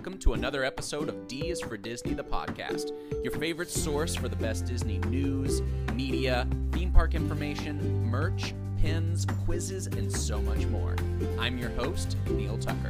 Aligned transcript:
welcome 0.00 0.16
to 0.16 0.32
another 0.32 0.64
episode 0.64 1.10
of 1.10 1.28
D 1.28 1.50
is 1.50 1.60
for 1.60 1.76
Disney, 1.76 2.14
the 2.14 2.24
podcast, 2.24 2.92
your 3.22 3.34
favorite 3.34 3.68
source 3.68 4.14
for 4.14 4.30
the 4.30 4.36
best 4.36 4.64
Disney 4.64 4.96
news, 5.00 5.60
media, 5.92 6.48
theme 6.72 6.90
park 6.90 7.14
information, 7.14 8.02
merch, 8.06 8.54
pins, 8.78 9.26
quizzes, 9.44 9.88
and 9.88 10.10
so 10.10 10.40
much 10.40 10.64
more. 10.68 10.96
I'm 11.38 11.58
your 11.58 11.68
host, 11.72 12.16
Neil 12.30 12.56
Tucker. 12.56 12.88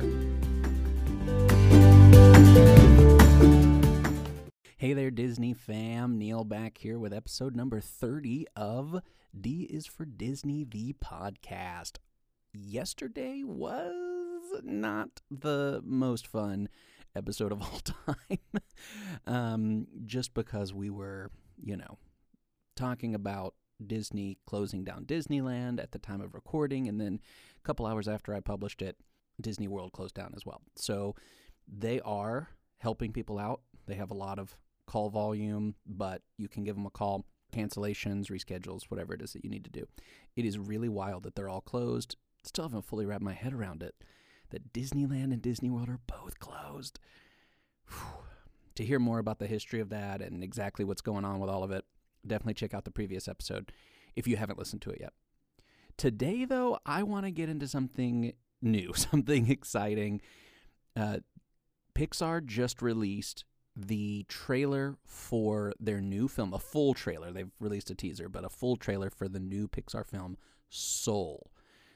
Hey 4.77 4.92
there, 4.92 5.11
Disney 5.11 5.52
fam. 5.52 6.16
Neil 6.16 6.45
back 6.45 6.79
here 6.79 7.00
with 7.00 7.12
episode 7.12 7.56
number 7.56 7.80
30 7.80 8.46
of 8.54 9.02
D 9.36 9.62
is 9.68 9.84
for 9.84 10.04
Disney, 10.04 10.62
the 10.62 10.95
podcast. 11.04 11.96
Yesterday 12.52 13.42
was 13.45 14.11
not 14.62 15.22
the 15.30 15.80
most 15.84 16.27
fun 16.27 16.69
episode 17.16 17.52
of 17.52 17.62
all 17.62 17.80
time. 17.80 18.38
um, 19.27 19.87
just 20.06 20.34
because 20.34 20.73
we 20.73 20.91
were, 20.91 21.30
you 21.62 21.77
know, 21.77 21.98
talking 22.77 23.14
about 23.14 23.55
Disney 23.84 24.38
closing 24.46 24.84
down 24.84 25.05
Disneyland 25.05 25.83
at 25.83 25.92
the 25.92 25.98
time 25.98 26.20
of 26.20 26.34
recording, 26.34 26.88
and 26.88 27.00
then 27.00 27.20
a 27.56 27.66
couple 27.66 27.86
hours 27.86 28.09
after 28.09 28.34
I 28.34 28.41
published 28.41 28.83
it, 28.83 28.96
Disney 29.41 29.69
World 29.69 29.92
closed 29.92 30.14
down 30.14 30.33
as 30.36 30.45
well. 30.45 30.60
So 30.77 31.14
they 31.66 32.00
are 32.00 32.48
helping 32.78 33.12
people 33.12 33.38
out. 33.38 33.62
They 33.86 33.95
have 33.95 34.11
a 34.11 34.14
lot 34.14 34.38
of 34.38 34.56
call 34.86 35.11
volume, 35.11 35.74
but 35.86 36.22
you 36.36 36.48
can 36.48 36.64
give 36.64 36.74
them 36.74 36.86
a 36.86 36.91
call, 36.91 37.24
cancellations, 37.52 38.27
reschedules, 38.27 38.84
whatever 38.88 39.14
it 39.14 39.22
is 39.22 39.33
that 39.33 39.45
you 39.45 39.50
need 39.50 39.64
to 39.64 39.70
do. 39.70 39.86
It 40.36 40.45
is 40.45 40.58
really 40.58 40.88
wild 40.88 41.22
that 41.22 41.34
they're 41.34 41.48
all 41.48 41.61
closed. 41.61 42.16
Still 42.45 42.64
haven't 42.64 42.86
fully 42.86 43.06
wrapped 43.06 43.22
my 43.22 43.34
head 43.34 43.52
around 43.52 43.83
it 43.83 43.95
that 44.50 44.72
Disneyland 44.72 45.33
and 45.33 45.42
Disney 45.42 45.70
World 45.70 45.88
are 45.88 46.00
both 46.06 46.38
closed. 46.38 46.98
Whew. 47.88 48.25
To 48.77 48.84
hear 48.84 48.98
more 48.98 49.19
about 49.19 49.38
the 49.38 49.47
history 49.47 49.80
of 49.80 49.91
that 49.91 50.22
and 50.22 50.42
exactly 50.42 50.84
what's 50.84 51.02
going 51.02 51.25
on 51.25 51.38
with 51.38 51.50
all 51.50 51.62
of 51.62 51.70
it, 51.70 51.84
definitely 52.27 52.55
check 52.55 52.72
out 52.75 52.84
the 52.84 52.91
previous 52.91 53.28
episode 53.28 53.72
if 54.16 54.27
you 54.27 54.36
haven't 54.36 54.58
listened 54.58 54.83
to 54.83 54.91
it 54.91 54.98
yet. 55.00 55.12
Today, 55.97 56.44
though, 56.44 56.78
I 56.86 57.02
want 57.02 57.27
to 57.27 57.30
get 57.30 57.48
into 57.48 57.69
something 57.69 58.33
new, 58.62 58.92
something 58.94 59.50
exciting. 59.50 60.20
Uh, 60.97 61.19
Pixar 61.94 62.44
just 62.44 62.80
released 62.80 63.44
the 63.77 64.25
trailer 64.28 64.97
for 65.05 65.72
their 65.78 66.00
new 66.00 66.28
film, 66.28 66.53
a 66.53 66.58
full 66.58 66.94
trailer. 66.94 67.30
They've 67.32 67.50
released 67.60 67.91
a 67.91 67.94
teaser, 67.94 68.28
but 68.28 68.44
a 68.44 68.48
full 68.48 68.77
trailer 68.77 69.10
for 69.10 69.28
the 69.28 69.41
new 69.41 69.69
Pixar 69.69 70.06
film, 70.06 70.36
Soul. 70.69 71.50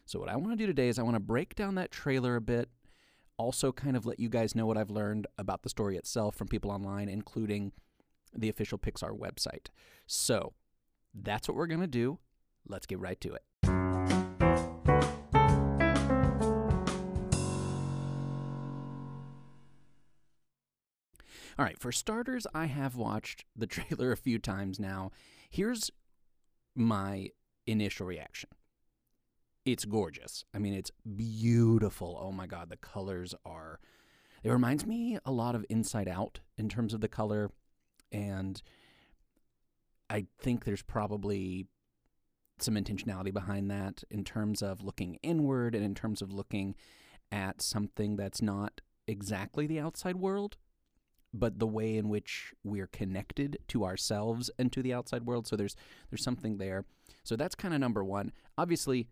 So, 0.06 0.20
what 0.20 0.28
I 0.28 0.36
want 0.36 0.50
to 0.50 0.56
do 0.56 0.66
today 0.66 0.88
is 0.88 0.98
I 0.98 1.02
want 1.02 1.14
to 1.14 1.20
break 1.20 1.54
down 1.54 1.76
that 1.76 1.90
trailer 1.90 2.36
a 2.36 2.40
bit, 2.40 2.68
also 3.38 3.72
kind 3.72 3.96
of 3.96 4.04
let 4.04 4.20
you 4.20 4.28
guys 4.28 4.54
know 4.54 4.66
what 4.66 4.76
I've 4.76 4.90
learned 4.90 5.26
about 5.38 5.62
the 5.62 5.70
story 5.70 5.96
itself 5.96 6.34
from 6.36 6.46
people 6.46 6.70
online, 6.70 7.08
including 7.08 7.72
the 8.36 8.50
official 8.50 8.76
Pixar 8.76 9.18
website. 9.18 9.68
So, 10.06 10.52
that's 11.14 11.48
what 11.48 11.56
we're 11.56 11.66
going 11.66 11.80
to 11.80 11.86
do. 11.86 12.18
Let's 12.68 12.86
get 12.86 12.98
right 12.98 13.20
to 13.22 13.34
it. 13.34 13.42
All 21.56 21.64
right, 21.64 21.78
for 21.78 21.92
starters, 21.92 22.46
I 22.52 22.66
have 22.66 22.96
watched 22.96 23.44
the 23.56 23.66
trailer 23.68 24.12
a 24.12 24.18
few 24.18 24.38
times 24.38 24.78
now. 24.78 25.12
Here's 25.48 25.90
my 26.74 27.30
initial 27.66 28.06
reaction 28.06 28.50
it's 29.64 29.84
gorgeous. 29.84 30.44
I 30.54 30.58
mean, 30.58 30.74
it's 30.74 30.90
beautiful. 31.16 32.18
Oh 32.20 32.32
my 32.32 32.46
God, 32.46 32.68
the 32.68 32.76
colors 32.76 33.34
are. 33.44 33.80
It 34.42 34.50
reminds 34.50 34.84
me 34.84 35.18
a 35.24 35.32
lot 35.32 35.54
of 35.54 35.64
Inside 35.70 36.08
Out 36.08 36.40
in 36.58 36.68
terms 36.68 36.92
of 36.92 37.00
the 37.00 37.08
color. 37.08 37.50
And 38.12 38.62
I 40.10 40.26
think 40.38 40.64
there's 40.64 40.82
probably 40.82 41.66
some 42.58 42.74
intentionality 42.74 43.32
behind 43.32 43.70
that 43.70 44.04
in 44.10 44.22
terms 44.22 44.62
of 44.62 44.82
looking 44.82 45.18
inward 45.22 45.74
and 45.74 45.84
in 45.84 45.94
terms 45.94 46.22
of 46.22 46.32
looking 46.32 46.74
at 47.32 47.62
something 47.62 48.16
that's 48.16 48.42
not 48.42 48.80
exactly 49.08 49.66
the 49.66 49.80
outside 49.80 50.16
world, 50.16 50.56
but 51.32 51.58
the 51.58 51.66
way 51.66 51.96
in 51.96 52.08
which 52.08 52.54
we're 52.62 52.86
connected 52.86 53.58
to 53.68 53.84
ourselves 53.84 54.50
and 54.58 54.70
to 54.72 54.82
the 54.82 54.92
outside 54.94 55.24
world. 55.24 55.46
So 55.46 55.56
there's 55.56 55.74
there's 56.10 56.22
something 56.22 56.58
there. 56.58 56.84
So 57.24 57.34
that's 57.34 57.54
kind 57.54 57.74
of 57.74 57.80
number 57.80 58.04
one. 58.04 58.30
Obviously, 58.56 59.08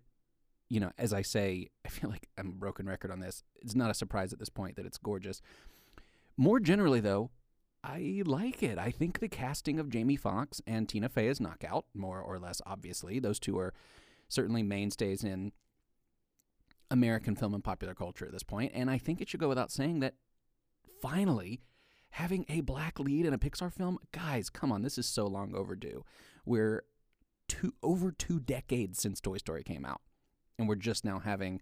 you 0.72 0.80
know, 0.80 0.90
as 0.96 1.12
I 1.12 1.20
say, 1.20 1.68
I 1.84 1.90
feel 1.90 2.08
like 2.08 2.28
I'm 2.38 2.48
a 2.48 2.52
broken 2.52 2.86
record 2.86 3.10
on 3.10 3.20
this. 3.20 3.44
It's 3.60 3.74
not 3.74 3.90
a 3.90 3.94
surprise 3.94 4.32
at 4.32 4.38
this 4.38 4.48
point 4.48 4.76
that 4.76 4.86
it's 4.86 4.96
gorgeous. 4.96 5.42
More 6.38 6.58
generally, 6.58 7.00
though, 7.00 7.30
I 7.84 8.22
like 8.24 8.62
it. 8.62 8.78
I 8.78 8.90
think 8.90 9.18
the 9.18 9.28
casting 9.28 9.78
of 9.78 9.90
Jamie 9.90 10.16
Foxx 10.16 10.62
and 10.66 10.88
Tina 10.88 11.10
Fey 11.10 11.26
is 11.26 11.40
knockout, 11.40 11.84
more 11.94 12.20
or 12.20 12.38
less 12.38 12.62
obviously. 12.64 13.18
Those 13.18 13.38
two 13.38 13.58
are 13.58 13.74
certainly 14.28 14.62
mainstays 14.62 15.22
in 15.22 15.52
American 16.90 17.36
film 17.36 17.52
and 17.52 17.62
popular 17.62 17.94
culture 17.94 18.24
at 18.24 18.32
this 18.32 18.42
point. 18.42 18.72
point, 18.72 18.80
and 18.80 18.90
I 18.90 18.96
think 18.96 19.20
it 19.20 19.28
should 19.28 19.40
go 19.40 19.48
without 19.48 19.70
saying 19.70 20.00
that 20.00 20.14
finally 21.02 21.60
having 22.10 22.46
a 22.48 22.60
black 22.62 22.98
lead 22.98 23.26
in 23.26 23.34
a 23.34 23.38
Pixar 23.38 23.72
film, 23.72 23.98
guys, 24.12 24.48
come 24.48 24.72
on, 24.72 24.82
this 24.82 24.96
is 24.96 25.06
so 25.06 25.26
long 25.26 25.54
overdue. 25.54 26.04
We're 26.46 26.84
two 27.48 27.74
over 27.82 28.10
2 28.10 28.40
decades 28.40 29.00
since 29.00 29.20
Toy 29.20 29.38
Story 29.38 29.64
came 29.64 29.84
out 29.84 30.00
and 30.62 30.68
we're 30.68 30.76
just 30.76 31.04
now 31.04 31.18
having 31.18 31.60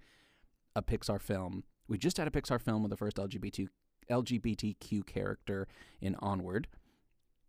a 0.77 0.83
Pixar 0.83 1.21
film. 1.21 1.65
We 1.88 1.99
just 1.99 2.19
had 2.19 2.28
a 2.28 2.31
Pixar 2.31 2.61
film 2.61 2.83
with 2.83 2.91
the 2.91 2.97
first 2.97 3.16
LGBT 3.16 3.69
LGBTQ 4.11 5.06
character 5.06 5.66
in 6.00 6.15
Onward. 6.21 6.69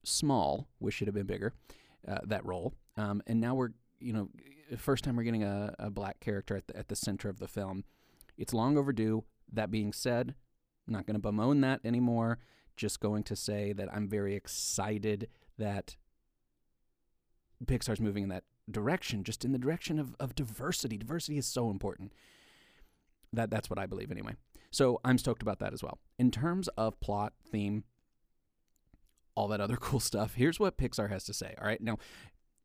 Small, 0.03 0.67
wish 0.79 1.01
it 1.01 1.05
had 1.05 1.13
been 1.13 1.27
bigger. 1.27 1.53
Uh, 2.07 2.19
that 2.23 2.43
role, 2.43 2.73
um, 2.97 3.21
and 3.27 3.39
now 3.39 3.53
we're 3.53 3.69
you 3.99 4.11
know 4.11 4.29
first 4.75 5.03
time 5.03 5.15
we're 5.15 5.21
getting 5.21 5.43
a, 5.43 5.75
a 5.77 5.91
black 5.91 6.19
character 6.19 6.57
at 6.57 6.65
the, 6.65 6.75
at 6.75 6.87
the 6.87 6.95
center 6.95 7.29
of 7.29 7.37
the 7.37 7.47
film. 7.47 7.83
It's 8.37 8.53
long 8.53 8.75
overdue. 8.75 9.23
That 9.51 9.69
being 9.69 9.93
said, 9.93 10.33
I'm 10.87 10.93
not 10.93 11.05
going 11.05 11.15
to 11.15 11.21
bemoan 11.21 11.61
that 11.61 11.81
anymore. 11.83 12.39
Just 12.75 12.99
going 12.99 13.23
to 13.25 13.35
say 13.35 13.73
that 13.73 13.93
I'm 13.93 14.07
very 14.07 14.35
excited 14.35 15.27
that 15.59 15.95
Pixar's 17.65 17.99
moving 17.99 18.23
in 18.23 18.29
that 18.29 18.45
direction, 18.71 19.23
just 19.23 19.45
in 19.45 19.51
the 19.51 19.59
direction 19.59 19.99
of, 19.99 20.15
of 20.19 20.35
diversity. 20.35 20.97
Diversity 20.97 21.37
is 21.37 21.45
so 21.45 21.69
important. 21.69 22.13
That 23.33 23.49
that's 23.49 23.69
what 23.69 23.79
I 23.79 23.85
believe 23.85 24.11
anyway. 24.11 24.35
So 24.71 24.99
I'm 25.03 25.17
stoked 25.17 25.41
about 25.41 25.59
that 25.59 25.73
as 25.73 25.83
well. 25.83 25.99
In 26.17 26.31
terms 26.31 26.67
of 26.69 26.99
plot, 26.99 27.33
theme, 27.49 27.83
all 29.35 29.47
that 29.49 29.61
other 29.61 29.77
cool 29.79 29.99
stuff, 29.99 30.35
here's 30.35 30.59
what 30.59 30.77
Pixar 30.77 31.09
has 31.09 31.23
to 31.25 31.33
say. 31.33 31.55
All 31.59 31.67
right. 31.67 31.81
Now, 31.81 31.97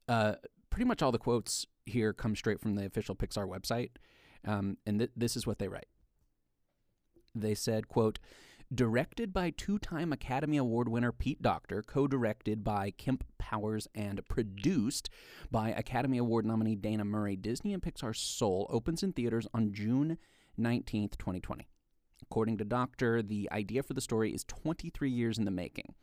uh, 0.09 0.35
pretty 0.71 0.85
much 0.85 1.03
all 1.03 1.13
the 1.13 1.19
quotes 1.19 1.67
here 1.85 2.13
come 2.13 2.37
straight 2.37 2.61
from 2.61 2.75
the 2.75 2.85
official 2.85 3.15
Pixar 3.15 3.49
website. 3.49 3.91
Um, 4.45 4.77
and 4.87 5.01
th- 5.01 5.11
this 5.17 5.37
is 5.37 5.47
what 5.47 5.59
they 5.59 5.69
write. 5.69 5.89
They 7.35 7.55
said, 7.55 7.89
quote, 7.89 8.19
Directed 8.75 9.33
by 9.33 9.51
two 9.51 9.79
time 9.79 10.13
Academy 10.13 10.57
Award 10.57 10.89
winner 10.89 11.13
Pete 11.13 11.41
Docter, 11.41 11.83
co 11.83 12.09
directed 12.09 12.65
by 12.65 12.91
Kemp 12.91 13.23
Powers, 13.39 13.87
and 13.95 14.27
produced 14.29 15.09
by 15.53 15.71
Academy 15.71 16.19
Award 16.19 16.45
nominee 16.45 16.75
Dana 16.75 17.05
Murray, 17.05 17.37
Disney 17.37 17.73
and 17.73 17.81
Pixar's 17.81 18.19
Soul 18.19 18.67
opens 18.69 19.05
in 19.05 19.13
theaters 19.13 19.47
on 19.55 19.73
June 19.73 20.19
19th, 20.59 21.17
2020. 21.17 21.69
According 22.23 22.59
to 22.59 22.65
Docter, 22.65 23.23
the 23.23 23.49
idea 23.53 23.85
for 23.85 23.95
the 23.95 24.01
story 24.01 24.35
is 24.35 24.43
23 24.43 25.11
years 25.11 25.39
in 25.39 25.45
the 25.45 25.53
making. 25.53 25.95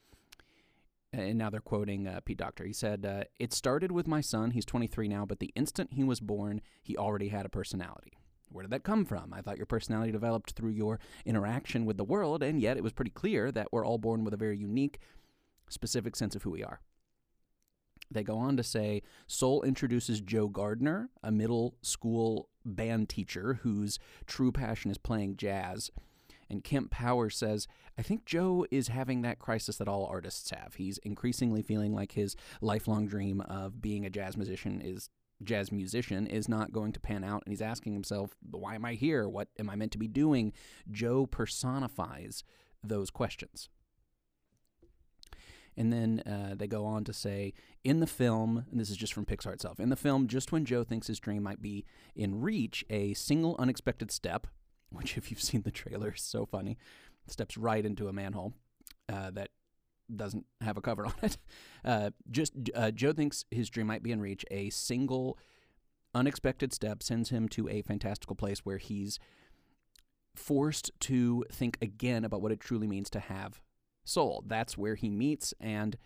And 1.11 1.37
now 1.37 1.49
they're 1.49 1.59
quoting 1.59 2.07
uh, 2.07 2.21
Pete 2.23 2.37
Docter. 2.37 2.63
He 2.63 2.71
said, 2.71 3.05
uh, 3.05 3.25
It 3.39 3.51
started 3.51 3.91
with 3.91 4.07
my 4.07 4.21
son. 4.21 4.51
He's 4.51 4.65
23 4.65 5.09
now, 5.09 5.25
but 5.25 5.39
the 5.39 5.51
instant 5.55 5.91
he 5.93 6.03
was 6.05 6.21
born, 6.21 6.61
he 6.81 6.95
already 6.95 7.27
had 7.27 7.45
a 7.45 7.49
personality. 7.49 8.13
Where 8.53 8.63
did 8.63 8.71
that 8.71 8.83
come 8.83 9.03
from? 9.03 9.33
I 9.33 9.41
thought 9.41 9.57
your 9.57 9.65
personality 9.65 10.11
developed 10.11 10.51
through 10.51 10.71
your 10.71 10.99
interaction 11.25 11.85
with 11.85 11.97
the 11.97 12.03
world, 12.03 12.43
and 12.43 12.61
yet 12.61 12.77
it 12.77 12.83
was 12.83 12.93
pretty 12.93 13.11
clear 13.11 13.51
that 13.51 13.67
we're 13.71 13.85
all 13.85 13.97
born 13.97 14.23
with 14.23 14.33
a 14.33 14.37
very 14.37 14.57
unique, 14.57 14.99
specific 15.69 16.15
sense 16.15 16.35
of 16.35 16.43
who 16.43 16.51
we 16.51 16.63
are. 16.63 16.79
They 18.11 18.23
go 18.23 18.37
on 18.37 18.57
to 18.57 18.63
say 18.63 19.01
Soul 19.27 19.63
introduces 19.63 20.21
Joe 20.21 20.47
Gardner, 20.47 21.09
a 21.23 21.31
middle 21.31 21.75
school 21.81 22.49
band 22.63 23.09
teacher 23.09 23.59
whose 23.63 23.97
true 24.27 24.51
passion 24.51 24.91
is 24.91 24.97
playing 24.97 25.37
jazz. 25.37 25.89
And 26.49 26.63
Kemp 26.63 26.91
Power 26.91 27.29
says, 27.31 27.67
I 27.97 28.03
think 28.03 28.25
Joe 28.25 28.67
is 28.69 28.89
having 28.89 29.21
that 29.21 29.39
crisis 29.39 29.77
that 29.77 29.87
all 29.87 30.05
artists 30.05 30.51
have. 30.51 30.75
He's 30.75 30.99
increasingly 30.99 31.63
feeling 31.63 31.93
like 31.93 32.11
his 32.11 32.35
lifelong 32.61 33.07
dream 33.07 33.41
of 33.41 33.81
being 33.81 34.05
a 34.05 34.09
jazz 34.09 34.37
musician 34.37 34.79
is 34.83 35.09
jazz 35.43 35.71
musician 35.71 36.27
is 36.27 36.47
not 36.47 36.71
going 36.71 36.91
to 36.93 36.99
pan 36.99 37.23
out 37.23 37.43
and 37.45 37.51
he's 37.51 37.61
asking 37.61 37.93
himself, 37.93 38.35
why 38.49 38.75
am 38.75 38.85
I 38.85 38.93
here? 38.93 39.27
What 39.27 39.49
am 39.59 39.69
I 39.69 39.75
meant 39.75 39.91
to 39.93 39.97
be 39.97 40.07
doing? 40.07 40.53
Joe 40.91 41.25
personifies 41.25 42.43
those 42.83 43.09
questions. 43.09 43.69
And 45.75 45.91
then 45.91 46.19
uh, 46.21 46.55
they 46.55 46.67
go 46.67 46.85
on 46.85 47.03
to 47.05 47.13
say, 47.13 47.53
in 47.83 47.99
the 47.99 48.07
film, 48.07 48.65
and 48.69 48.79
this 48.79 48.89
is 48.89 48.97
just 48.97 49.13
from 49.13 49.25
Pixar 49.25 49.53
itself, 49.53 49.79
in 49.79 49.89
the 49.89 49.95
film, 49.95 50.27
just 50.27 50.51
when 50.51 50.65
Joe 50.65 50.83
thinks 50.83 51.07
his 51.07 51.19
dream 51.19 51.43
might 51.43 51.61
be 51.61 51.85
in 52.15 52.41
reach, 52.41 52.85
a 52.89 53.13
single 53.15 53.55
unexpected 53.57 54.11
step, 54.11 54.47
which, 54.91 55.17
if 55.17 55.31
you've 55.31 55.41
seen 55.41 55.63
the 55.63 55.71
trailer, 55.71 56.13
is 56.15 56.21
so 56.21 56.45
funny, 56.45 56.77
steps 57.27 57.57
right 57.57 57.85
into 57.85 58.07
a 58.07 58.13
manhole 58.13 58.53
uh, 59.11 59.31
that 59.31 59.49
doesn't 60.17 60.45
have 60.61 60.77
a 60.77 60.81
cover 60.81 61.05
on 61.07 61.13
it. 61.21 61.37
Uh, 61.83 62.09
just 62.29 62.53
uh, 62.75 62.91
Joe 62.91 63.13
thinks 63.13 63.45
his 63.51 63.69
dream 63.69 63.87
might 63.87 64.03
be 64.03 64.11
in 64.11 64.21
reach. 64.21 64.45
A 64.51 64.69
single 64.69 65.37
unexpected 66.13 66.73
step 66.73 67.01
sends 67.01 67.29
him 67.29 67.47
to 67.49 67.67
a 67.69 67.81
fantastical 67.81 68.35
place 68.35 68.59
where 68.59 68.77
he's 68.77 69.19
forced 70.35 70.91
to 70.99 71.43
think 71.51 71.77
again 71.81 72.23
about 72.23 72.41
what 72.41 72.51
it 72.51 72.59
truly 72.59 72.87
means 72.87 73.09
to 73.11 73.19
have 73.19 73.61
soul. 74.03 74.43
That's 74.45 74.77
where 74.77 74.95
he 74.95 75.09
meets 75.09 75.53
and 75.59 75.97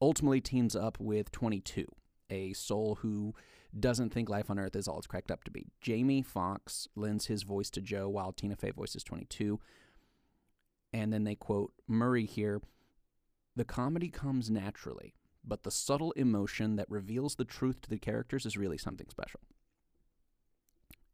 ultimately 0.00 0.40
teams 0.40 0.74
up 0.74 0.98
with 0.98 1.30
22, 1.32 1.86
a 2.30 2.52
soul 2.52 2.96
who 2.96 3.34
doesn't 3.78 4.10
think 4.10 4.28
life 4.28 4.50
on 4.50 4.58
Earth 4.58 4.76
is 4.76 4.86
all 4.86 4.98
it's 4.98 5.06
cracked 5.06 5.30
up 5.30 5.44
to 5.44 5.50
be. 5.50 5.66
Jamie 5.80 6.22
Foxx 6.22 6.88
lends 6.94 7.26
his 7.26 7.42
voice 7.42 7.70
to 7.70 7.80
Joe 7.80 8.08
while 8.08 8.32
Tina 8.32 8.56
Fey 8.56 8.70
voices 8.70 9.02
22. 9.02 9.60
And 10.92 11.12
then 11.12 11.24
they 11.24 11.34
quote 11.34 11.72
Murray 11.88 12.24
here 12.24 12.60
The 13.56 13.64
comedy 13.64 14.08
comes 14.08 14.50
naturally, 14.50 15.14
but 15.44 15.62
the 15.62 15.70
subtle 15.70 16.12
emotion 16.12 16.76
that 16.76 16.90
reveals 16.90 17.36
the 17.36 17.44
truth 17.44 17.80
to 17.82 17.90
the 17.90 17.98
characters 17.98 18.46
is 18.46 18.56
really 18.56 18.78
something 18.78 19.08
special. 19.08 19.40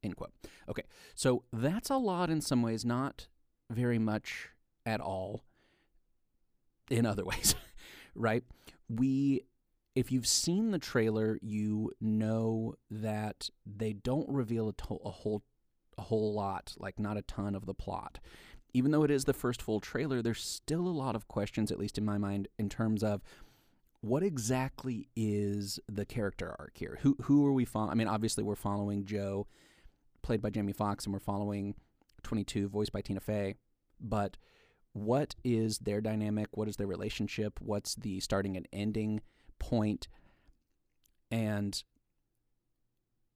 End 0.03 0.17
quote. 0.17 0.33
Okay, 0.69 0.85
so 1.15 1.45
that's 1.53 1.91
a 1.91 1.97
lot 1.97 2.31
in 2.31 2.41
some 2.41 2.63
ways, 2.63 2.85
not 2.85 3.29
very 3.69 3.99
much 3.99 4.49
at 4.87 5.01
all 5.01 5.45
in 6.91 7.05
other 7.05 7.25
ways, 7.27 7.55
right? 8.15 8.43
We, 8.89 9.43
if 9.95 10.11
you've 10.11 10.27
seen 10.27 10.71
the 10.71 10.79
trailer, 10.79 11.39
you 11.43 11.93
know 12.01 12.75
that 12.91 13.51
they 13.67 13.93
don't 13.93 14.29
reveal 14.29 14.69
a, 14.69 14.73
to- 14.73 15.01
a 15.05 15.11
whole 15.11 15.43
a 15.99 16.03
whole 16.03 16.33
lot, 16.33 16.75
like 16.79 16.99
not 16.99 17.19
a 17.19 17.23
ton 17.23 17.55
of 17.55 17.67
the 17.67 17.75
plot. 17.75 18.21
Even 18.73 18.91
though 18.91 19.05
it 19.05 19.11
is 19.11 19.25
the 19.25 19.33
first 19.33 19.61
full 19.63 19.81
trailer, 19.81 20.23
there's 20.23 20.43
still 20.43 20.87
a 20.87 20.89
lot 20.89 21.17
of 21.17 21.29
questions, 21.29 21.71
at 21.71 21.79
least 21.79 21.99
in 21.99 22.05
my 22.05 22.19
mind, 22.19 22.49
in 22.59 22.69
terms 22.69 23.03
of 23.03 23.23
what 24.01 24.23
exactly 24.23 25.09
is 25.15 25.79
the 25.89 26.07
character 26.07 26.55
arc 26.59 26.77
here? 26.77 26.99
Who 27.03 27.17
who 27.23 27.47
are 27.47 27.53
we 27.53 27.65
following? 27.65 27.91
I 27.91 27.95
mean, 27.95 28.09
obviously 28.09 28.45
we're 28.45 28.57
following 28.57 29.05
Joe 29.05 29.47
played 30.23 30.43
by 30.43 30.51
Jamie 30.51 30.73
Foxx, 30.73 31.05
and 31.05 31.13
we're 31.13 31.19
following 31.19 31.75
22, 32.23 32.69
voiced 32.69 32.93
by 32.93 33.01
Tina 33.01 33.21
Fey. 33.21 33.55
But 34.01 34.37
what 34.93 35.35
is 35.45 35.79
their 35.79 36.01
dynamic? 36.01 36.49
What 36.53 36.69
is 36.69 36.77
their 36.77 36.87
relationship? 36.87 37.61
What's 37.61 37.95
the 37.95 38.21
starting 38.21 38.57
and 38.57 38.67
ending 38.73 39.21
point? 39.59 40.09
And 41.31 41.83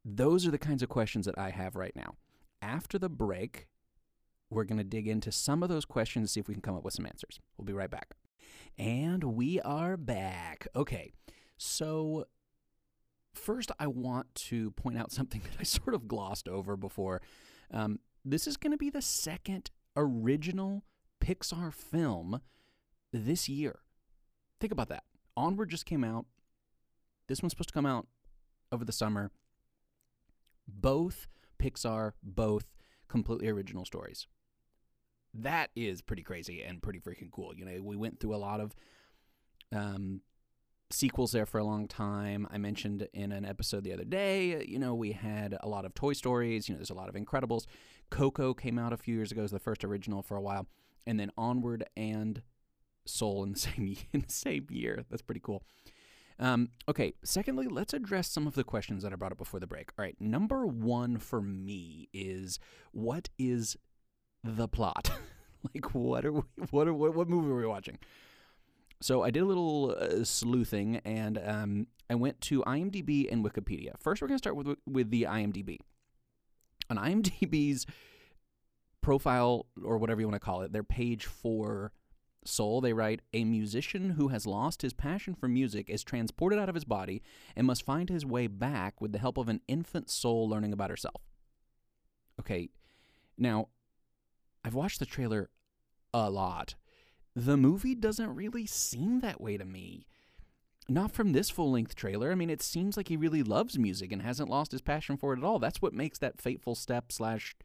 those 0.05 0.47
are 0.47 0.51
the 0.51 0.59
kinds 0.59 0.83
of 0.83 0.89
questions 0.89 1.27
that 1.27 1.39
I 1.39 1.51
have 1.51 1.77
right 1.77 1.95
now. 1.95 2.15
After 2.61 2.99
the 2.99 3.09
break, 3.09 3.69
we're 4.51 4.65
going 4.65 4.79
to 4.79 4.85
dig 4.85 5.09
into 5.09 5.33
some 5.33 5.63
of 5.63 5.69
those 5.69 5.85
questions, 5.85 6.23
and 6.23 6.31
see 6.31 6.41
if 6.41 6.49
we 6.49 6.55
can 6.55 6.63
come 6.63 6.77
up 6.77 6.85
with 6.85 6.95
some 6.95 7.07
answers. 7.07 7.41
We'll 7.57 7.67
be 7.67 7.73
right 7.73 7.91
back. 7.91 8.15
And 8.79 9.25
we 9.25 9.61
are 9.61 9.97
back. 9.97 10.67
Okay, 10.77 11.13
so 11.57 12.27
First, 13.35 13.73
I 13.79 13.89
want 13.89 14.33
to 14.37 14.71
point 14.73 14.97
out 14.97 15.13
something 15.13 15.43
that 15.43 15.61
I 15.61 15.65
sort 15.65 15.95
of 15.95 16.09
glossed 16.09 16.49
over 16.49 16.77
before. 16.77 17.21
Um, 17.71 17.99
this 18.25 18.47
is 18.47 18.57
going 18.57 18.73
to 18.73 18.79
be 18.79 18.91
the 18.91 19.03
second 19.03 19.71
original 19.97 20.85
Pixar 21.21 21.73
film 21.73 22.41
this 23.13 23.49
year. 23.49 23.81
Think 24.61 24.73
about 24.73 24.89
that. 24.89 25.05
Onward 25.37 25.71
just 25.71 25.85
came 25.85 26.05
out. 26.05 26.27
This 27.27 27.43
one's 27.43 27.53
supposed 27.53 27.71
to 27.71 27.75
come 27.75 27.87
out 27.87 28.07
over 28.71 28.85
the 28.85 28.93
summer. 28.93 29.31
Both 30.67 31.27
Pixar, 31.59 32.13
both 32.23 32.65
completely 33.15 33.49
original 33.49 33.85
stories. 33.85 34.27
That 35.33 35.71
is 35.77 36.03
pretty 36.03 36.25
crazy 36.25 36.65
and 36.65 36.83
pretty 36.83 36.99
freaking 36.99 37.31
cool. 37.31 37.55
You 37.55 37.65
know, 37.65 37.81
we 37.81 37.95
went 37.95 38.19
through 38.19 38.35
a 38.35 38.43
lot 38.49 38.59
of 38.59 38.75
um, 39.73 40.21
sequels 40.91 41.31
there 41.31 41.47
for 41.47 41.59
a 41.59 41.65
long 41.65 41.87
time. 41.87 42.49
I 42.51 42.59
mentioned 42.59 43.07
in 43.15 43.31
an 43.31 43.45
episode 43.45 43.85
the 43.85 43.93
other 43.93 44.05
day, 44.05 44.65
you 44.67 44.81
know, 44.81 44.97
we 44.97 45.13
had 45.13 45.57
a 45.61 45.69
lot 45.69 45.85
of 45.85 45.95
Toy 45.95 46.13
Stories, 46.13 46.69
you 46.69 46.75
know, 46.75 46.79
there's 46.79 46.91
a 46.91 46.95
lot 46.95 47.09
of 47.09 47.15
Incredibles. 47.15 47.67
Coco 48.11 48.53
came 48.53 48.81
out 48.81 48.93
a 48.93 48.97
few 48.97 49.15
years 49.15 49.31
ago 49.31 49.45
as 49.45 49.53
the 49.53 49.61
first 49.61 49.85
original 49.85 50.23
for 50.23 50.37
a 50.37 50.43
while, 50.43 50.67
and 51.07 51.21
then 51.21 51.31
Onward 51.39 51.85
and 51.97 52.43
Soul 53.07 53.45
in 53.45 53.53
the 53.53 53.59
same 53.69 53.97
in 54.13 54.25
the 54.27 54.33
same 54.33 54.67
year. 54.71 55.05
That's 55.09 55.23
pretty 55.23 55.41
cool. 55.41 55.63
Um, 56.39 56.71
okay, 56.89 57.15
secondly, 57.25 57.69
let's 57.69 57.95
address 57.95 58.29
some 58.29 58.47
of 58.47 58.55
the 58.55 58.65
questions 58.65 59.03
that 59.03 59.13
I 59.13 59.17
brought 59.17 59.33
up 59.33 59.39
before 59.39 59.61
the 59.61 59.67
break. 59.67 59.91
All 59.97 60.05
right, 60.05 60.17
number 60.21 60.67
one 60.67 61.19
for 61.19 61.41
me 61.41 62.09
is 62.13 62.59
what 62.93 63.29
is 63.39 63.77
the 64.43 64.69
plot? 64.69 65.11
like, 65.75 65.95
what 65.95 66.25
are 66.25 66.33
we? 66.33 66.43
What 66.71 66.89
are 66.89 66.95
what, 66.95 67.15
what 67.15 67.29
movie 67.29 67.51
are 67.51 67.57
we 67.57 67.67
watching? 67.67 67.99
So 69.01 69.23
I 69.23 69.31
did 69.31 69.43
a 69.43 69.47
little 69.47 69.95
uh, 69.99 70.25
sleuthing, 70.25 71.01
and 71.05 71.39
um, 71.45 71.87
I 72.09 72.15
went 72.15 72.41
to 72.43 72.63
IMDb 72.63 73.31
and 73.31 73.45
Wikipedia. 73.45 73.93
First, 73.99 74.23
we're 74.23 74.29
going 74.29 74.39
to 74.39 74.43
start 74.43 74.57
with 74.57 74.77
with 74.87 75.11
the 75.11 75.23
IMDb. 75.23 75.79
On 76.91 76.97
IMDb's 76.97 77.87
profile, 79.03 79.67
or 79.83 79.99
whatever 79.99 80.21
you 80.21 80.27
want 80.27 80.41
to 80.41 80.45
call 80.45 80.63
it, 80.63 80.73
their 80.73 80.83
page 80.83 81.27
for 81.27 81.93
Soul, 82.47 82.81
they 82.81 82.93
write 82.93 83.23
A 83.33 83.45
musician 83.45 84.11
who 84.11 84.29
has 84.29 84.47
lost 84.47 84.83
his 84.83 84.93
passion 84.93 85.35
for 85.35 85.49
music 85.49 85.89
is 85.89 86.05
transported 86.05 86.59
out 86.59 86.69
of 86.69 86.75
his 86.75 86.85
body 86.85 87.23
and 87.57 87.67
must 87.67 87.85
find 87.85 88.09
his 88.09 88.27
way 88.27 88.47
back 88.47 89.01
with 89.01 89.13
the 89.13 89.19
help 89.19 89.39
of 89.39 89.49
an 89.49 89.61
infant 89.69 90.11
soul 90.11 90.49
learning 90.49 90.73
about 90.73 90.91
herself. 90.91 91.23
Okay, 92.39 92.69
now, 93.39 93.69
I've 94.65 94.75
watched 94.75 94.99
the 94.99 95.07
trailer 95.07 95.51
a 96.13 96.31
lot 96.31 96.75
the 97.37 97.57
movie 97.57 97.95
doesn't 97.95 98.35
really 98.35 98.67
seem 98.67 99.21
that 99.21 99.41
way 99.41 99.57
to 99.57 99.65
me. 99.65 100.07
Not 100.89 101.13
from 101.13 101.33
this 101.33 101.51
full 101.51 101.73
length 101.73 101.95
trailer. 101.97 102.31
I 102.31 102.35
mean, 102.35 102.51
it 102.51 102.63
seems 102.63 102.97
like 102.97 103.09
he 103.09 103.17
really 103.17 103.43
loves 103.43 103.79
music 103.79 104.13
and 104.13 104.23
hasn't 104.23 104.51
lost 104.51 104.73
his 104.73 104.83
passion 104.83 105.17
for 105.17 105.33
it 105.33 105.39
at 105.39 105.45
all. 105.45 105.59
That's 105.59 105.83
what 105.83 105.95
makes 105.95 106.19
that 106.19 106.41
fateful 106.41 106.75
step 106.75 107.11
slash 107.11 107.57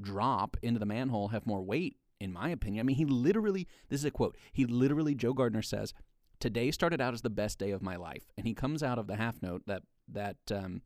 drop 0.00 0.56
into 0.62 0.78
the 0.78 0.86
manhole 0.86 1.28
have 1.28 1.46
more 1.46 1.60
weight, 1.60 1.96
in 2.20 2.32
my 2.32 2.50
opinion. 2.50 2.80
I 2.80 2.84
mean, 2.84 2.96
he 2.96 3.04
literally, 3.04 3.66
this 3.88 4.00
is 4.00 4.04
a 4.04 4.10
quote, 4.10 4.36
he 4.52 4.64
literally, 4.64 5.14
Joe 5.14 5.32
Gardner 5.32 5.62
says, 5.62 5.94
Today 6.40 6.70
started 6.70 7.00
out 7.00 7.14
as 7.14 7.22
the 7.22 7.30
best 7.30 7.58
day 7.58 7.72
of 7.72 7.82
my 7.82 7.96
life. 7.96 8.30
And 8.36 8.46
he 8.46 8.54
comes 8.54 8.82
out 8.82 8.98
of 8.98 9.08
the 9.08 9.16
half 9.16 9.42
note, 9.42 9.62
that, 9.66 9.82
that, 10.12 10.36
um, 10.52 10.82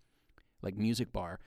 like 0.62 0.76
music 0.76 1.12
bar, 1.12 1.40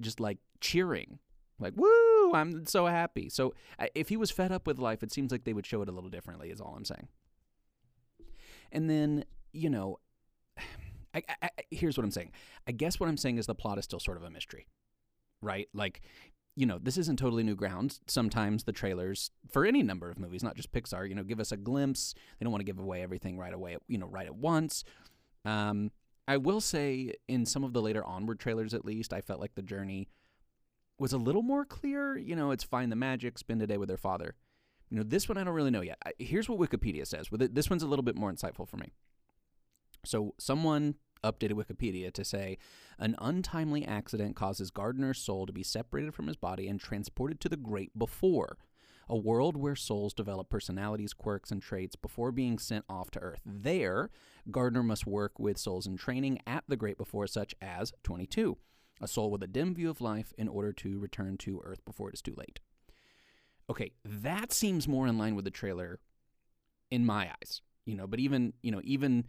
just 0.00 0.20
like 0.20 0.38
cheering, 0.60 1.18
like, 1.58 1.72
woo! 1.76 2.32
I'm 2.34 2.66
so 2.66 2.86
happy. 2.86 3.28
So 3.28 3.54
if 3.94 4.08
he 4.08 4.16
was 4.16 4.30
fed 4.30 4.52
up 4.52 4.66
with 4.66 4.78
life, 4.78 5.02
it 5.02 5.12
seems 5.12 5.32
like 5.32 5.44
they 5.44 5.52
would 5.52 5.66
show 5.66 5.80
it 5.82 5.88
a 5.88 5.92
little 5.92 6.10
differently, 6.10 6.50
is 6.50 6.60
all 6.60 6.74
I'm 6.76 6.84
saying. 6.84 7.08
And 8.72 8.90
then, 8.90 9.24
you 9.52 9.70
know, 9.70 9.98
I, 11.14 11.22
I, 11.42 11.50
here's 11.70 11.96
what 11.96 12.04
I'm 12.04 12.10
saying. 12.10 12.32
I 12.66 12.72
guess 12.72 13.00
what 13.00 13.08
I'm 13.08 13.16
saying 13.16 13.38
is 13.38 13.46
the 13.46 13.54
plot 13.54 13.78
is 13.78 13.84
still 13.84 14.00
sort 14.00 14.18
of 14.18 14.22
a 14.22 14.30
mystery, 14.30 14.66
right? 15.40 15.68
Like, 15.72 16.02
you 16.56 16.64
know, 16.64 16.78
this 16.82 16.96
isn't 16.96 17.18
totally 17.18 17.42
new 17.42 17.54
ground. 17.54 18.00
Sometimes 18.06 18.64
the 18.64 18.72
trailers 18.72 19.30
for 19.50 19.66
any 19.66 19.82
number 19.82 20.10
of 20.10 20.18
movies, 20.18 20.42
not 20.42 20.56
just 20.56 20.72
Pixar, 20.72 21.06
you 21.06 21.14
know, 21.14 21.22
give 21.22 21.38
us 21.38 21.52
a 21.52 21.56
glimpse. 21.56 22.14
They 22.38 22.44
don't 22.44 22.50
want 22.50 22.60
to 22.60 22.64
give 22.72 22.78
away 22.78 23.02
everything 23.02 23.38
right 23.38 23.52
away, 23.52 23.76
you 23.88 23.98
know, 23.98 24.06
right 24.06 24.26
at 24.26 24.34
once. 24.34 24.82
Um, 25.44 25.90
I 26.26 26.38
will 26.38 26.60
say, 26.60 27.12
in 27.28 27.46
some 27.46 27.62
of 27.62 27.72
the 27.72 27.82
later 27.82 28.04
Onward 28.04 28.40
trailers, 28.40 28.74
at 28.74 28.84
least, 28.84 29.12
I 29.12 29.20
felt 29.20 29.38
like 29.38 29.54
the 29.54 29.62
journey 29.62 30.08
was 30.98 31.12
a 31.12 31.18
little 31.18 31.42
more 31.42 31.64
clear. 31.64 32.16
You 32.16 32.34
know, 32.34 32.50
it's 32.50 32.64
find 32.64 32.90
the 32.90 32.96
magic, 32.96 33.38
spend 33.38 33.62
a 33.62 33.66
day 33.66 33.76
with 33.76 33.88
their 33.88 33.98
father. 33.98 34.34
You 34.90 34.96
know, 34.96 35.02
this 35.02 35.28
one 35.28 35.36
I 35.36 35.44
don't 35.44 35.54
really 35.54 35.70
know 35.70 35.82
yet. 35.82 35.98
Here's 36.18 36.48
what 36.48 36.58
Wikipedia 36.58 37.06
says. 37.06 37.30
With 37.30 37.42
it, 37.42 37.54
this 37.54 37.68
one's 37.68 37.82
a 37.82 37.86
little 37.86 38.02
bit 38.02 38.16
more 38.16 38.32
insightful 38.32 38.66
for 38.66 38.76
me. 38.76 38.92
So 40.04 40.34
someone 40.38 40.94
updated 41.30 41.52
Wikipedia 41.52 42.12
to 42.12 42.24
say 42.24 42.58
an 42.98 43.14
untimely 43.18 43.84
accident 43.84 44.36
causes 44.36 44.70
Gardner's 44.70 45.18
soul 45.18 45.46
to 45.46 45.52
be 45.52 45.62
separated 45.62 46.14
from 46.14 46.26
his 46.26 46.36
body 46.36 46.68
and 46.68 46.80
transported 46.80 47.40
to 47.40 47.48
the 47.48 47.56
great 47.56 47.98
before, 47.98 48.56
a 49.08 49.16
world 49.16 49.56
where 49.56 49.76
souls 49.76 50.14
develop 50.14 50.48
personalities, 50.48 51.12
quirks, 51.12 51.50
and 51.50 51.62
traits 51.62 51.96
before 51.96 52.32
being 52.32 52.58
sent 52.58 52.84
off 52.88 53.10
to 53.12 53.20
Earth. 53.20 53.42
There, 53.44 54.10
Gardner 54.50 54.82
must 54.82 55.06
work 55.06 55.38
with 55.38 55.58
souls 55.58 55.86
in 55.86 55.96
training 55.96 56.40
at 56.46 56.64
the 56.68 56.76
great 56.76 56.98
before, 56.98 57.26
such 57.26 57.54
as 57.60 57.92
22 58.02 58.56
a 59.00 59.08
soul 59.08 59.30
with 59.30 59.42
a 59.42 59.46
dim 59.46 59.74
view 59.74 59.90
of 59.90 60.00
life 60.00 60.32
in 60.38 60.48
order 60.48 60.72
to 60.72 60.98
return 60.98 61.36
to 61.38 61.60
Earth 61.64 61.84
before 61.84 62.08
it 62.08 62.14
is 62.14 62.22
too 62.22 62.34
late. 62.36 62.60
Okay, 63.68 63.92
that 64.04 64.52
seems 64.52 64.88
more 64.88 65.06
in 65.06 65.18
line 65.18 65.34
with 65.34 65.44
the 65.44 65.50
trailer 65.50 65.98
in 66.90 67.04
my 67.04 67.30
eyes. 67.30 67.62
You 67.84 67.96
know, 67.96 68.06
but 68.06 68.20
even, 68.20 68.52
you 68.62 68.70
know, 68.70 68.80
even 68.84 69.26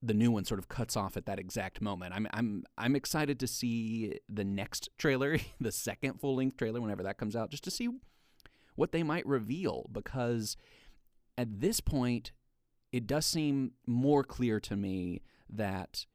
the 0.00 0.14
new 0.14 0.30
one 0.30 0.44
sort 0.44 0.60
of 0.60 0.68
cuts 0.68 0.96
off 0.96 1.16
at 1.16 1.26
that 1.26 1.38
exact 1.38 1.80
moment. 1.80 2.14
I'm 2.14 2.26
I'm 2.32 2.64
I'm 2.76 2.94
excited 2.96 3.40
to 3.40 3.46
see 3.46 4.18
the 4.28 4.44
next 4.44 4.88
trailer, 4.98 5.38
the 5.60 5.72
second 5.72 6.20
full-length 6.20 6.56
trailer 6.56 6.80
whenever 6.80 7.02
that 7.02 7.18
comes 7.18 7.34
out 7.34 7.50
just 7.50 7.64
to 7.64 7.70
see 7.70 7.88
what 8.76 8.92
they 8.92 9.02
might 9.02 9.26
reveal 9.26 9.88
because 9.90 10.56
at 11.36 11.60
this 11.60 11.80
point 11.80 12.30
it 12.92 13.06
does 13.06 13.26
seem 13.26 13.72
more 13.86 14.22
clear 14.22 14.60
to 14.60 14.76
me 14.76 15.20
that 15.50 16.06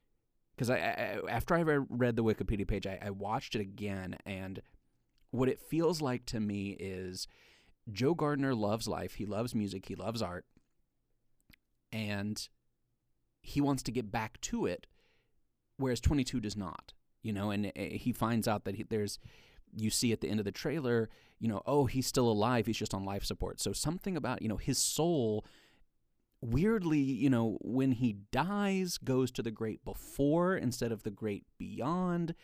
because 0.55 0.69
I, 0.69 0.77
I, 0.77 1.19
after 1.29 1.55
I 1.55 1.61
read 1.61 2.15
the 2.15 2.23
Wikipedia 2.23 2.67
page, 2.67 2.85
I, 2.85 2.99
I 3.01 3.09
watched 3.09 3.55
it 3.55 3.61
again, 3.61 4.17
and 4.25 4.61
what 5.31 5.49
it 5.49 5.59
feels 5.59 5.99
like 5.99 6.25
to 6.27 6.39
me 6.39 6.77
is 6.79 7.27
Joe 7.91 8.13
Gardner 8.13 8.53
loves 8.53 8.87
life. 8.87 9.15
He 9.15 9.25
loves 9.25 9.55
music. 9.55 9.87
He 9.87 9.95
loves 9.95 10.21
art. 10.21 10.45
And 11.91 12.47
he 13.43 13.62
wants 13.62 13.83
to 13.83 13.91
get 13.91 14.12
back 14.12 14.41
to 14.41 14.65
it, 14.65 14.88
whereas 15.77 16.01
22 16.01 16.39
does 16.39 16.57
not. 16.57 16.93
You 17.21 17.31
know, 17.33 17.51
and 17.51 17.71
eh, 17.75 17.89
he 17.97 18.12
finds 18.12 18.47
out 18.47 18.65
that 18.65 18.75
he, 18.75 18.83
there's, 18.83 19.19
you 19.75 19.89
see 19.89 20.12
at 20.12 20.21
the 20.21 20.29
end 20.29 20.39
of 20.39 20.45
the 20.45 20.51
trailer, 20.51 21.09
you 21.39 21.47
know, 21.47 21.62
oh, 21.65 21.85
he's 21.85 22.07
still 22.07 22.29
alive. 22.29 22.65
He's 22.65 22.77
just 22.77 22.93
on 22.93 23.05
life 23.05 23.23
support. 23.23 23.59
So 23.62 23.71
something 23.73 24.17
about, 24.17 24.41
you 24.41 24.50
know, 24.50 24.57
his 24.57 24.77
soul 24.77 25.45
weirdly, 26.43 27.00
you 27.00 27.29
know, 27.29 27.57
when 27.62 27.93
he 27.93 28.17
dies, 28.31 28.97
goes 28.97 29.31
to 29.31 29.41
the 29.41 29.51
great 29.51 29.83
before 29.85 30.55
instead 30.55 30.91
of 30.91 31.03
the 31.03 31.12
great 31.12 31.45
beyond. 31.57 32.35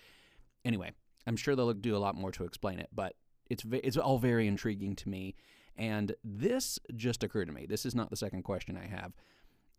Anyway, 0.63 0.91
I'm 1.27 1.35
sure 1.35 1.55
they'll 1.55 1.73
do 1.73 1.95
a 1.95 1.99
lot 1.99 2.15
more 2.15 2.31
to 2.31 2.45
explain 2.45 2.79
it, 2.79 2.89
but 2.93 3.15
it's 3.49 3.63
it's 3.71 3.97
all 3.97 4.17
very 4.17 4.47
intriguing 4.47 4.95
to 4.97 5.09
me. 5.09 5.35
And 5.75 6.15
this 6.23 6.79
just 6.95 7.23
occurred 7.23 7.45
to 7.45 7.53
me. 7.53 7.65
This 7.65 7.85
is 7.85 7.95
not 7.95 8.09
the 8.09 8.15
second 8.15 8.43
question 8.43 8.77
I 8.77 8.87
have. 8.87 9.13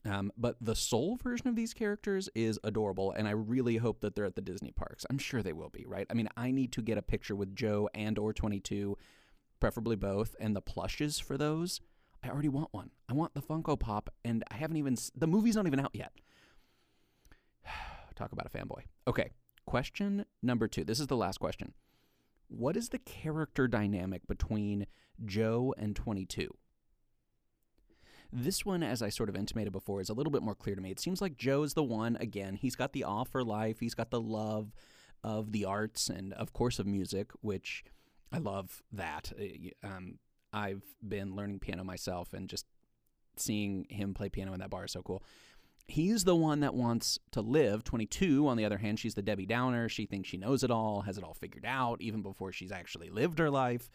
Um, 0.04 0.32
but 0.36 0.56
the 0.60 0.74
soul 0.74 1.16
version 1.22 1.48
of 1.48 1.56
these 1.56 1.74
characters 1.74 2.30
is 2.34 2.58
adorable, 2.64 3.12
and 3.12 3.28
I 3.28 3.32
really 3.32 3.76
hope 3.76 4.00
that 4.00 4.14
they're 4.14 4.24
at 4.24 4.34
the 4.34 4.40
Disney 4.40 4.70
parks. 4.70 5.04
I'm 5.10 5.18
sure 5.18 5.42
they 5.42 5.52
will 5.52 5.68
be, 5.68 5.84
right? 5.86 6.06
I 6.10 6.14
mean, 6.14 6.28
I 6.36 6.50
need 6.50 6.72
to 6.72 6.82
get 6.82 6.96
a 6.96 7.02
picture 7.02 7.36
with 7.36 7.54
Joe 7.54 7.88
and 7.94 8.18
or 8.18 8.32
22, 8.32 8.96
preferably 9.60 9.96
both, 9.96 10.34
and 10.40 10.56
the 10.56 10.62
plushes 10.62 11.18
for 11.18 11.36
those. 11.36 11.80
I 12.22 12.30
already 12.30 12.48
want 12.48 12.68
one. 12.72 12.90
I 13.08 13.12
want 13.12 13.34
the 13.34 13.42
Funko 13.42 13.78
Pop, 13.78 14.10
and 14.24 14.42
I 14.50 14.56
haven't 14.56 14.78
even. 14.78 14.96
The 15.14 15.26
movie's 15.26 15.56
not 15.56 15.66
even 15.66 15.80
out 15.80 15.94
yet. 15.94 16.12
Talk 18.14 18.32
about 18.32 18.46
a 18.46 18.58
fanboy. 18.58 18.82
Okay, 19.06 19.30
question 19.66 20.24
number 20.42 20.66
two. 20.66 20.84
This 20.84 21.00
is 21.00 21.08
the 21.08 21.16
last 21.16 21.40
question. 21.40 21.74
What 22.48 22.76
is 22.76 22.88
the 22.88 22.98
character 22.98 23.68
dynamic 23.68 24.26
between 24.26 24.86
Joe 25.24 25.74
and 25.78 25.94
22? 25.94 26.48
This 28.32 28.64
one, 28.64 28.82
as 28.82 29.02
I 29.02 29.08
sort 29.08 29.28
of 29.28 29.36
intimated 29.36 29.72
before, 29.72 30.00
is 30.00 30.08
a 30.08 30.14
little 30.14 30.30
bit 30.30 30.42
more 30.42 30.54
clear 30.54 30.76
to 30.76 30.80
me. 30.80 30.90
It 30.90 31.00
seems 31.00 31.20
like 31.20 31.36
Joe's 31.36 31.74
the 31.74 31.82
one, 31.82 32.16
again, 32.16 32.54
he's 32.54 32.76
got 32.76 32.92
the 32.92 33.04
awe 33.04 33.24
for 33.24 33.42
life, 33.42 33.80
he's 33.80 33.94
got 33.94 34.10
the 34.10 34.20
love 34.20 34.72
of 35.24 35.52
the 35.52 35.64
arts 35.64 36.08
and, 36.08 36.32
of 36.34 36.52
course, 36.52 36.78
of 36.78 36.86
music, 36.86 37.30
which 37.40 37.84
I 38.32 38.38
love 38.38 38.82
that. 38.92 39.32
Uh, 39.38 39.86
um, 39.86 40.18
I've 40.52 40.82
been 41.06 41.34
learning 41.34 41.58
piano 41.60 41.84
myself 41.84 42.32
and 42.32 42.48
just 42.48 42.66
seeing 43.36 43.86
him 43.88 44.14
play 44.14 44.28
piano 44.28 44.52
in 44.52 44.60
that 44.60 44.70
bar 44.70 44.84
is 44.84 44.92
so 44.92 45.02
cool. 45.02 45.22
He's 45.86 46.22
the 46.22 46.36
one 46.36 46.60
that 46.60 46.74
wants 46.74 47.18
to 47.32 47.40
live. 47.40 47.82
22, 47.82 48.46
on 48.46 48.56
the 48.56 48.64
other 48.64 48.78
hand, 48.78 49.00
she's 49.00 49.14
the 49.14 49.22
Debbie 49.22 49.46
Downer. 49.46 49.88
She 49.88 50.06
thinks 50.06 50.28
she 50.28 50.36
knows 50.36 50.62
it 50.62 50.70
all, 50.70 51.00
has 51.02 51.18
it 51.18 51.24
all 51.24 51.34
figured 51.34 51.64
out, 51.66 52.00
even 52.00 52.22
before 52.22 52.52
she's 52.52 52.70
actually 52.70 53.10
lived 53.10 53.40
her 53.40 53.50
life. 53.50 53.90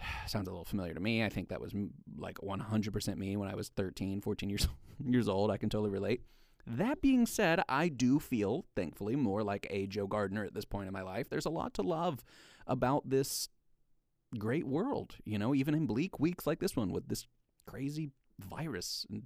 sounds 0.26 0.48
a 0.48 0.50
little 0.50 0.64
familiar 0.64 0.94
to 0.94 1.00
me. 1.00 1.24
I 1.24 1.28
think 1.28 1.48
that 1.48 1.60
was 1.60 1.72
like 2.16 2.38
100% 2.38 3.16
me 3.16 3.36
when 3.36 3.48
I 3.48 3.54
was 3.54 3.68
13, 3.68 4.20
14 4.20 4.48
years 4.48 4.68
years 5.04 5.28
old. 5.28 5.50
I 5.50 5.56
can 5.56 5.68
totally 5.68 5.90
relate. 5.90 6.22
That 6.66 7.00
being 7.00 7.26
said, 7.26 7.62
I 7.68 7.88
do 7.88 8.18
feel, 8.18 8.64
thankfully, 8.74 9.14
more 9.14 9.44
like 9.44 9.68
a 9.70 9.86
Joe 9.86 10.08
Gardner 10.08 10.44
at 10.44 10.54
this 10.54 10.64
point 10.64 10.88
in 10.88 10.92
my 10.92 11.02
life. 11.02 11.28
There's 11.28 11.46
a 11.46 11.50
lot 11.50 11.74
to 11.74 11.82
love 11.82 12.24
about 12.66 13.08
this 13.08 13.48
great 14.36 14.66
world, 14.66 15.14
you 15.24 15.38
know, 15.38 15.54
even 15.54 15.74
in 15.74 15.86
bleak 15.86 16.18
weeks 16.18 16.46
like 16.46 16.58
this 16.58 16.74
one 16.74 16.90
with 16.90 17.08
this 17.08 17.26
crazy 17.66 18.10
virus 18.40 19.06
and 19.08 19.22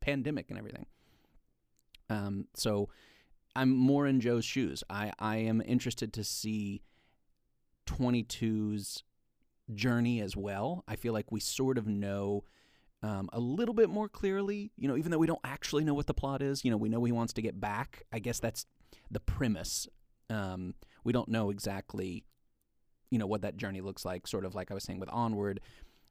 pandemic 0.00 0.50
and 0.50 0.58
everything. 0.58 0.86
Um, 2.10 2.46
so 2.54 2.90
I'm 3.56 3.70
more 3.70 4.06
in 4.06 4.20
Joe's 4.20 4.44
shoes. 4.44 4.84
I, 4.90 5.12
I 5.18 5.36
am 5.36 5.62
interested 5.64 6.12
to 6.14 6.24
see 6.24 6.82
22's 7.86 9.02
journey 9.74 10.20
as 10.20 10.36
well. 10.36 10.84
I 10.88 10.96
feel 10.96 11.12
like 11.12 11.32
we 11.32 11.40
sort 11.40 11.78
of 11.78 11.86
know 11.86 12.44
um, 13.02 13.28
a 13.32 13.40
little 13.40 13.74
bit 13.74 13.90
more 13.90 14.08
clearly, 14.08 14.72
you 14.76 14.86
know, 14.86 14.96
even 14.96 15.10
though 15.10 15.18
we 15.18 15.26
don't 15.26 15.40
actually 15.44 15.84
know 15.84 15.94
what 15.94 16.06
the 16.06 16.14
plot 16.14 16.40
is, 16.42 16.64
you 16.64 16.70
know, 16.70 16.76
we 16.76 16.88
know 16.88 17.02
he 17.04 17.12
wants 17.12 17.32
to 17.34 17.42
get 17.42 17.60
back. 17.60 18.04
I 18.12 18.18
guess 18.18 18.38
that's 18.38 18.66
the 19.10 19.20
premise. 19.20 19.88
Um, 20.30 20.74
we 21.04 21.12
don't 21.12 21.28
know 21.28 21.50
exactly, 21.50 22.24
you 23.10 23.18
know, 23.18 23.26
what 23.26 23.42
that 23.42 23.56
journey 23.56 23.80
looks 23.80 24.04
like, 24.04 24.26
sort 24.26 24.44
of 24.44 24.54
like 24.54 24.70
I 24.70 24.74
was 24.74 24.84
saying 24.84 25.00
with 25.00 25.10
Onward. 25.10 25.60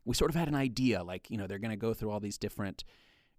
We 0.04 0.16
sort 0.16 0.32
of 0.32 0.36
had 0.36 0.48
an 0.48 0.56
idea, 0.56 1.04
like, 1.04 1.30
you 1.30 1.38
know, 1.38 1.48
they're 1.48 1.60
going 1.60 1.72
to 1.72 1.78
go 1.78 1.94
through 1.94 2.12
all 2.12 2.20
these 2.20 2.38
different, 2.38 2.84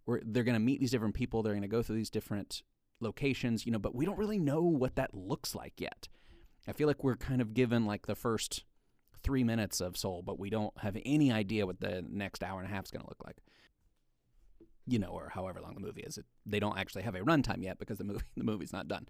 they're 0.06 0.44
going 0.44 0.54
to 0.54 0.60
meet 0.60 0.80
these 0.80 0.90
different 0.92 1.14
people, 1.14 1.42
they're 1.42 1.52
going 1.52 1.62
to 1.62 1.68
go 1.68 1.82
through 1.82 1.96
these 1.96 2.10
different 2.10 2.62
locations, 3.00 3.66
you 3.66 3.72
know, 3.72 3.78
but 3.78 3.94
we 3.94 4.06
don't 4.06 4.18
really 4.18 4.38
know 4.38 4.62
what 4.62 4.94
that 4.96 5.14
looks 5.14 5.54
like 5.54 5.80
yet. 5.80 6.08
I 6.66 6.72
feel 6.72 6.86
like 6.86 7.02
we're 7.02 7.16
kind 7.16 7.40
of 7.40 7.52
given 7.54 7.84
like 7.84 8.06
the 8.06 8.14
first 8.14 8.64
three 9.22 9.44
minutes 9.44 9.80
of 9.80 9.96
Soul, 9.96 10.22
but 10.24 10.38
we 10.38 10.50
don't 10.50 10.76
have 10.78 10.96
any 11.04 11.32
idea 11.32 11.66
what 11.66 11.80
the 11.80 12.04
next 12.08 12.42
hour 12.42 12.60
and 12.60 12.68
a 12.68 12.74
half 12.74 12.84
is 12.84 12.90
going 12.90 13.02
to 13.02 13.08
look 13.08 13.22
like. 13.24 13.36
You 14.86 14.98
know, 14.98 15.08
or 15.08 15.28
however 15.28 15.60
long 15.60 15.74
the 15.74 15.80
movie 15.80 16.02
is. 16.02 16.18
It, 16.18 16.26
they 16.44 16.58
don't 16.58 16.78
actually 16.78 17.02
have 17.02 17.14
a 17.14 17.20
runtime 17.20 17.62
yet 17.62 17.78
because 17.78 17.98
the 17.98 18.04
movie 18.04 18.24
the 18.36 18.44
movie's 18.44 18.72
not 18.72 18.88
done. 18.88 19.08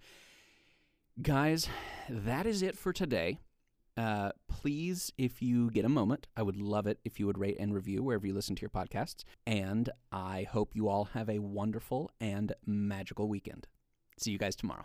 Guys, 1.21 1.69
that 2.09 2.47
is 2.47 2.63
it 2.63 2.77
for 2.77 2.93
today. 2.93 3.39
Uh, 3.97 4.31
please, 4.49 5.13
if 5.19 5.43
you 5.43 5.71
get 5.71 5.85
a 5.85 5.89
moment, 5.89 6.27
I 6.37 6.43
would 6.43 6.57
love 6.57 6.87
it 6.87 6.99
if 7.05 7.21
you 7.21 7.27
would 7.27 7.37
rate 7.37 7.59
and 7.61 7.75
review 7.75 8.03
wherever 8.03 8.27
you 8.27 8.33
listen 8.33 8.57
to 8.57 8.61
your 8.63 8.71
podcasts. 8.71 9.25
And 9.47 9.91
I 10.11 10.47
hope 10.51 10.75
you 10.75 10.89
all 10.89 11.05
have 11.07 11.29
a 11.29 11.41
wonderful 11.41 12.11
and 12.21 12.55
magical 12.65 13.29
weekend. 13.29 13.69
See 14.19 14.31
you 14.31 14.39
guys 14.39 14.57
tomorrow. 14.57 14.85